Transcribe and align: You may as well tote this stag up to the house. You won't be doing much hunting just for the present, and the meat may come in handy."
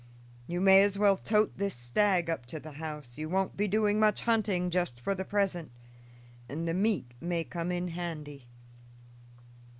You 0.47 0.61
may 0.61 0.81
as 0.81 0.97
well 0.97 1.15
tote 1.15 1.55
this 1.59 1.75
stag 1.75 2.27
up 2.27 2.47
to 2.47 2.59
the 2.59 2.71
house. 2.71 3.19
You 3.19 3.29
won't 3.29 3.55
be 3.55 3.67
doing 3.67 3.99
much 3.99 4.21
hunting 4.21 4.71
just 4.71 4.99
for 4.99 5.13
the 5.13 5.23
present, 5.23 5.71
and 6.49 6.67
the 6.67 6.73
meat 6.73 7.11
may 7.19 7.43
come 7.43 7.71
in 7.71 7.89
handy." 7.89 8.47